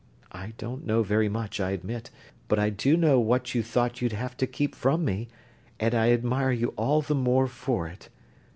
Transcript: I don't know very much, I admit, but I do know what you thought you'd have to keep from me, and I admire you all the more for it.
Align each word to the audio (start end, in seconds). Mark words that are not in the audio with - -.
I 0.31 0.53
don't 0.57 0.83
know 0.83 1.03
very 1.03 1.29
much, 1.29 1.59
I 1.59 1.69
admit, 1.69 2.09
but 2.47 2.57
I 2.57 2.71
do 2.71 2.97
know 2.97 3.19
what 3.19 3.53
you 3.53 3.61
thought 3.61 4.01
you'd 4.01 4.13
have 4.13 4.35
to 4.37 4.47
keep 4.47 4.73
from 4.73 5.05
me, 5.05 5.27
and 5.79 5.93
I 5.93 6.09
admire 6.11 6.51
you 6.51 6.69
all 6.69 7.03
the 7.03 7.13
more 7.13 7.45
for 7.45 7.87
it. 7.87 8.09